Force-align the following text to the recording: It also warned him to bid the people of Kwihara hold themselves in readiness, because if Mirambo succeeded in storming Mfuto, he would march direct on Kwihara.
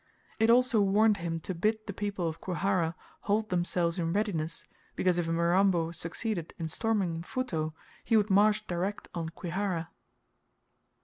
It 0.39 0.49
also 0.49 0.81
warned 0.81 1.17
him 1.17 1.39
to 1.41 1.53
bid 1.53 1.85
the 1.85 1.93
people 1.93 2.27
of 2.27 2.41
Kwihara 2.41 2.95
hold 3.29 3.49
themselves 3.49 3.99
in 3.99 4.13
readiness, 4.13 4.65
because 4.95 5.19
if 5.19 5.27
Mirambo 5.27 5.91
succeeded 5.91 6.55
in 6.57 6.69
storming 6.69 7.21
Mfuto, 7.21 7.73
he 8.03 8.17
would 8.17 8.31
march 8.31 8.65
direct 8.65 9.09
on 9.13 9.29
Kwihara. 9.29 9.89